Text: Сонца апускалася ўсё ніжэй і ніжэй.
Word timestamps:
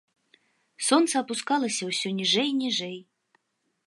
Сонца 0.87 1.13
апускалася 1.19 1.83
ўсё 1.91 2.07
ніжэй 2.21 2.49
і 2.55 2.57
ніжэй. 2.65 2.97